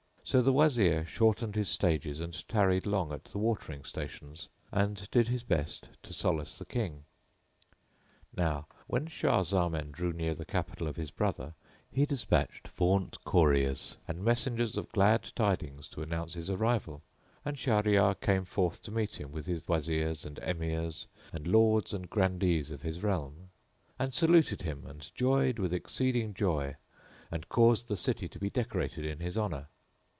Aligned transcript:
So 0.23 0.41
the 0.41 0.53
Wazir 0.53 1.03
shortened 1.03 1.55
his 1.55 1.67
stages 1.67 2.21
and 2.21 2.47
tarried 2.47 2.85
long 2.85 3.11
at 3.11 3.25
the 3.25 3.37
watering 3.37 3.83
stations 3.83 4.47
and 4.71 5.09
did 5.11 5.27
his 5.27 5.43
best 5.43 5.89
to 6.03 6.13
solace 6.13 6.57
the 6.57 6.63
King. 6.65 7.03
Now 8.37 8.67
when 8.87 9.07
Shah 9.07 9.43
Zaman 9.43 9.91
drew 9.91 10.13
near 10.13 10.33
the 10.33 10.45
capital 10.45 10.87
of 10.87 10.95
his 10.95 11.11
brother 11.11 11.53
he 11.91 12.05
despatched 12.05 12.69
vaunt 12.69 13.17
couriers 13.25 13.97
and 14.07 14.23
messengers 14.23 14.77
of 14.77 14.91
glad 14.93 15.23
tidings 15.35 15.89
to 15.89 16.01
announce 16.01 16.35
his 16.35 16.49
arrival, 16.49 17.01
and 17.43 17.57
Shahryar 17.57 18.13
came 18.21 18.45
forth 18.45 18.81
to 18.83 18.91
meet 18.91 19.19
him 19.19 19.33
with 19.33 19.47
his 19.47 19.63
Wazirs 19.67 20.23
and 20.23 20.39
Emirs 20.41 21.07
and 21.33 21.45
Lords 21.45 21.93
and 21.93 22.09
Grandees 22.09 22.71
of 22.71 22.83
his 22.83 23.03
realm; 23.03 23.49
and 23.99 24.13
saluted 24.13 24.61
him 24.61 24.85
and 24.85 25.11
joyed 25.13 25.59
with 25.59 25.73
exceeding 25.73 26.33
joy 26.33 26.77
and 27.29 27.49
caused 27.49 27.89
the 27.89 27.97
city 27.97 28.29
to 28.29 28.39
be 28.39 28.49
decorated 28.51 29.03
in 29.03 29.19
his 29.19 29.37
honour. 29.37 29.67